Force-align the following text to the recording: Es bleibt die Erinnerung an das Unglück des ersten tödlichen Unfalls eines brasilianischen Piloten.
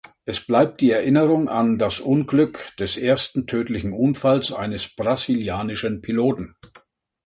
Es 0.25 0.43
bleibt 0.43 0.81
die 0.81 0.89
Erinnerung 0.89 1.47
an 1.47 1.77
das 1.77 1.99
Unglück 1.99 2.75
des 2.79 2.97
ersten 2.97 3.45
tödlichen 3.45 3.93
Unfalls 3.93 4.51
eines 4.51 4.95
brasilianischen 4.95 6.01
Piloten. 6.01 6.55